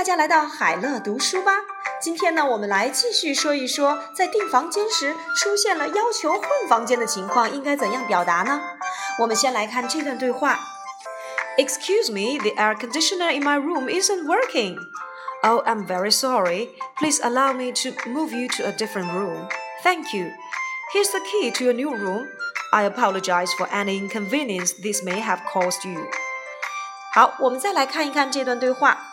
[0.00, 1.52] 大家来到海乐读书吧。
[2.00, 8.60] 今天呢，我们来继续说一说，在订房间时出现了要求换房间的情况，应该怎样表达呢？
[9.18, 10.60] 我们先来看这段对话：
[11.56, 14.78] Excuse me, the air conditioner in my room isn't working.
[15.42, 16.68] Oh, I'm very sorry.
[16.98, 19.48] Please allow me to move you to a different room.
[19.82, 20.30] Thank you.
[20.92, 22.28] Here's the key to your new room.
[22.70, 26.06] I apologize for any inconvenience this may have caused you.
[27.14, 29.09] 好，我们再来看一看这段对话。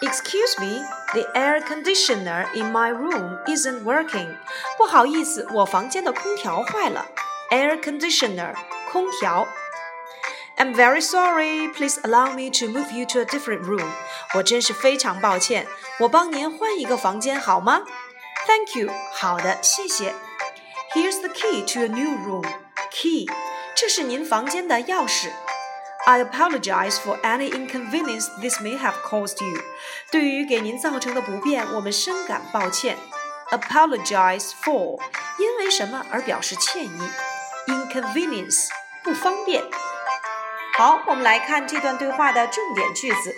[0.00, 0.82] Excuse me,
[1.14, 4.36] the air conditioner in my room isn't working.
[4.76, 7.06] 不好意思，我房间的空调坏了。
[7.50, 8.54] Air conditioner，
[8.90, 9.46] 空调。
[10.56, 11.68] I'm very sorry.
[11.72, 13.88] Please allow me to move you to a different room.
[14.34, 15.66] 我真是非常抱歉，
[16.00, 17.82] 我帮您换一个房间好吗？
[18.46, 18.92] Thank you.
[19.12, 20.14] 好的，谢谢。
[20.92, 22.46] Here's the key to a new room.
[22.90, 23.28] Key，
[23.74, 25.30] 这是您房间的钥匙。
[26.08, 29.62] I apologize for any inconvenience this may have caused you。
[30.10, 32.98] 对于给您造成的不便，我们深感抱歉。
[33.50, 35.00] Apologize for，
[35.38, 37.10] 因为什么而表示歉意。
[37.66, 38.68] Inconvenience，
[39.02, 39.64] 不方便。
[40.76, 43.34] 好，我们来看这段对话的重点句子。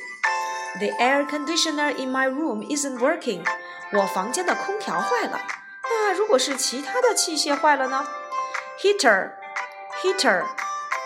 [0.79, 3.47] The air conditioner in my room isn't working。
[3.93, 5.41] 我房间的空调坏了。
[5.85, 8.05] 那如果是其他的器械坏了呢？
[8.81, 10.45] Heater，heater，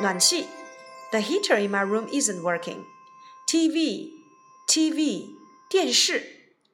[0.00, 0.48] 暖气。
[1.12, 2.84] The heater in my room isn't working.
[3.48, 4.10] TV,
[4.68, 5.28] TV,
[5.70, 6.22] 电视.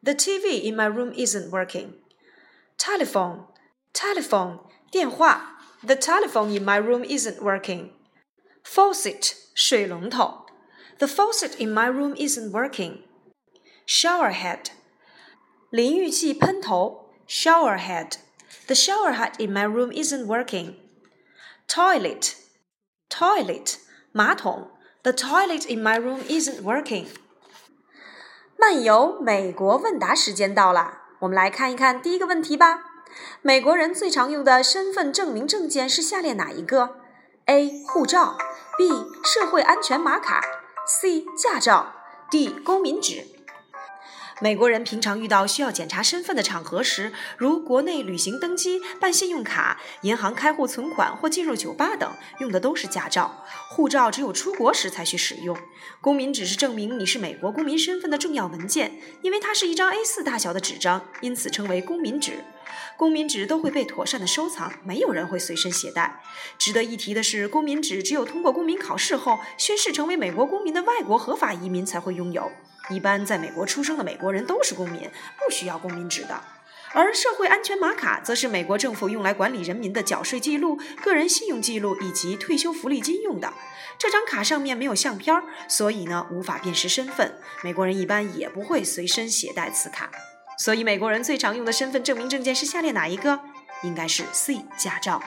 [0.02, 1.94] The TV in my room isn't working.
[2.78, 3.47] Telephone,
[3.92, 4.61] telephone,
[4.92, 5.56] 电话.
[5.83, 7.91] The telephone in my room isn't working.
[8.62, 10.47] Faucet, 水龙头.
[10.98, 13.05] The faucet in my room isn't working.
[13.86, 14.70] Shower head,
[15.70, 17.11] 淋浴器喷头.
[17.27, 18.19] Shower head.
[18.66, 20.77] The shower head in my room isn't working.
[21.69, 22.36] Toilet,
[23.08, 23.78] toilet.
[24.14, 24.70] 马桶
[25.04, 27.06] ，The toilet in my room isn't working。
[28.58, 32.83] 漫游美国问答时间到了，我们来看一看第一个问题吧。
[33.42, 36.98] 美国人最常用的身份证明证件是下列哪一个
[37.45, 37.83] ？A.
[37.88, 38.38] 护照
[38.77, 38.89] B.
[39.23, 40.42] 社会安全码卡
[40.86, 41.23] C.
[41.38, 41.94] 驾照
[42.30, 42.50] D.
[42.50, 43.26] 公民纸。
[44.43, 53.45] 美国人平常遇到需要检查身份的场合时，如国内旅行登机、办信用卡、银行开户存款或进入酒吧等，用的都是驾照。
[53.69, 55.55] 护照只有出国时才需使用。
[56.02, 62.43] 公民纸是证明你是美国公民身份的重要文件，因为它是一张 A4 大小的纸张，因此称为公民纸。
[62.97, 66.19] 公民纸都会被妥善的收藏，没有人会随身携带。
[66.58, 72.52] 值得一提的是，公民纸只有通过公民考试后宣誓成为美国公民的外国合法移民才会拥有。
[72.91, 76.41] 一般在美国出生的美国人都是公民，不需要公民纸的。
[76.93, 83.53] 而社会安全码卡则是美国政府用来管理人民的缴税记录、个人信用记录以及退休福利金用的。
[83.97, 87.35] 这张卡上面没有相片，所以呢无法辨识身份。
[87.63, 90.11] 美国人一般也不会随身携带此卡。
[90.58, 93.39] 所以美国人最常用的身份证明证件是下列哪一个？
[93.83, 95.23] 应该是 C 驾照。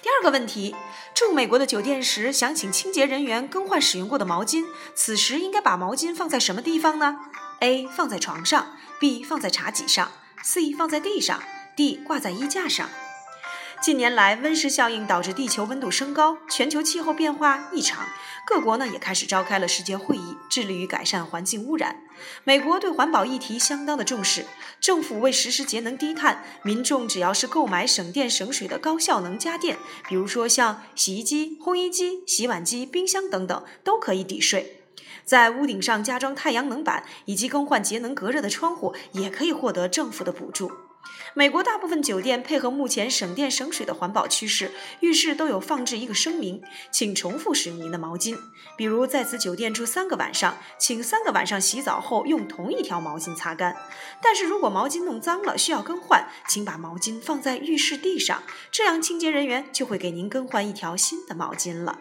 [0.00, 0.74] 第二个问题，
[1.14, 4.64] 住美国的酒店时想请清洁人员更换使用过的毛巾，
[4.94, 7.16] 此时应该把毛巾放在什么地方呢
[7.60, 10.10] ？A 放在床上，B 放在茶几上
[10.44, 11.42] ，C 放在地上
[11.76, 12.88] ，D 挂在衣架上。
[13.80, 18.06] 近年来，温室效应导致地球温度升高，全球气候变化异常。
[18.44, 22.02] 各国呢也开始召开了世界会议，致力于改善环境污染。
[22.42, 24.44] 美国对环保议题相当的重视，
[24.80, 29.78] 政府为实施节能低碳，民众只要是购买省电省水的高效能家电，
[30.08, 34.82] 比如说像洗衣机、烘衣机、洗碗机、冰箱等等，都可以抵税。
[35.24, 40.72] 在屋顶上加装太阳能板，以及更换节能隔热的窗户，也可以获得政府的补助。
[41.34, 46.60] 美国大部分酒店配合目前省电省水的环保趋势，浴室都有放置一个声明，
[46.90, 48.36] 请重复使用您的毛巾。
[48.76, 53.76] 比如在此酒店住三个晚上，请三个晚上洗澡后用同一条毛巾擦干。
[54.20, 58.42] 但是如果毛巾弄脏了需要更换，请把毛巾放在浴室地上，
[58.72, 61.98] 这样清洁人员就会给您更换一条新的毛巾了。